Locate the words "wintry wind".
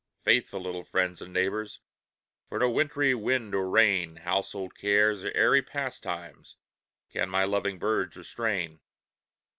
2.71-3.53